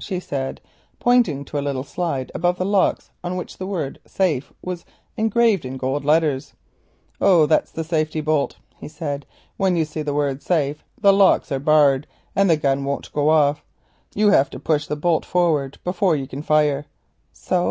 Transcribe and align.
she 0.00 0.18
said, 0.18 0.58
pointing 0.98 1.44
to 1.44 1.58
a 1.58 1.60
little 1.60 1.84
slide 1.84 2.32
above 2.34 2.56
the 2.56 2.64
locks 2.64 3.10
on 3.22 3.36
which 3.36 3.58
the 3.58 3.66
word 3.66 3.98
"safe" 4.06 4.50
was 4.62 4.86
engraved 5.18 5.66
in 5.66 5.76
gold 5.76 6.02
letters. 6.02 6.54
"Oh, 7.20 7.44
that's 7.44 7.70
the 7.70 7.84
safety 7.84 8.22
bolt," 8.22 8.56
he 8.78 8.88
said. 8.88 9.26
"When 9.58 9.76
you 9.76 9.84
see 9.84 10.00
the 10.00 10.14
word 10.14 10.40
'safe,' 10.42 10.82
the 10.98 11.12
locks 11.12 11.52
are 11.52 11.58
barred 11.58 12.06
and 12.34 12.48
the 12.48 12.56
gun 12.56 12.86
won't 12.86 13.12
go 13.12 13.28
off. 13.28 13.62
You 14.14 14.30
have 14.30 14.48
to 14.52 14.58
push 14.58 14.86
the 14.86 14.96
bolt 14.96 15.26
forward 15.26 15.76
before 15.84 16.16
you 16.16 16.26
can 16.26 16.40
fire." 16.40 16.86
"So?" 17.34 17.70